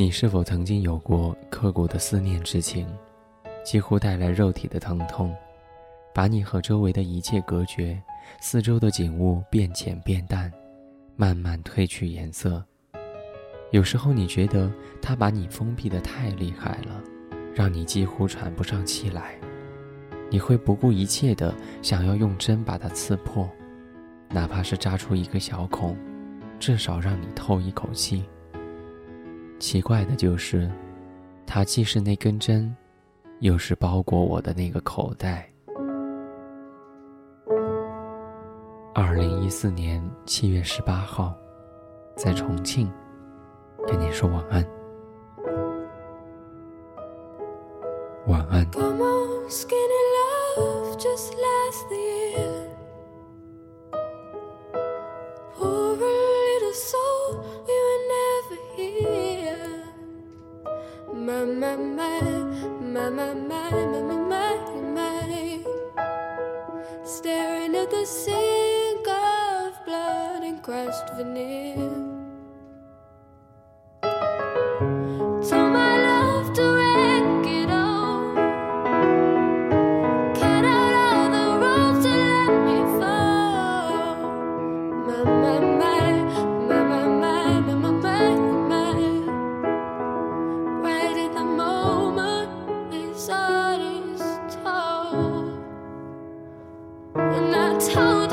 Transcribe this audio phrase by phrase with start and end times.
[0.00, 2.88] 你是否曾经有过刻骨的思念之情，
[3.62, 5.36] 几乎带来肉体的疼痛，
[6.14, 8.00] 把你和周围的一切隔绝，
[8.40, 10.50] 四周的景物变浅变淡，
[11.16, 12.64] 慢慢褪去颜色。
[13.72, 16.98] 有时候你觉得它把你封闭的太厉害了，
[17.54, 19.34] 让你几乎喘不上气来，
[20.30, 23.46] 你会不顾一切的想要用针把它刺破，
[24.30, 25.94] 哪怕是扎出一个小孔，
[26.58, 28.24] 至少让你透一口气。
[29.60, 30.68] 奇怪的就是，
[31.46, 32.74] 它既是那根针，
[33.40, 35.46] 又是包裹我的那个口袋。
[38.94, 41.36] 二零一四年七月十八号，
[42.16, 42.90] 在重庆，
[43.86, 44.66] 跟你说晚安。
[48.26, 48.66] 晚安。
[61.58, 62.20] My, my,
[62.80, 64.54] my, my, my, my, my,
[64.94, 65.64] my,
[67.04, 72.09] Staring at the sink of blood and crushed veneer.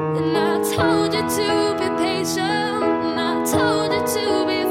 [0.00, 4.67] And I told you to be patient, and I told you to be